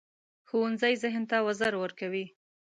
ښوونځی 0.47 0.93
ذهن 1.03 1.23
ته 1.29 1.37
وزر 1.47 1.73
ورکوي 1.83 2.25